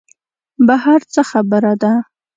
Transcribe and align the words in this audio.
بهر 0.67 0.99
څه 1.13 1.21
خبره 1.31 1.73
ده. 1.81 1.93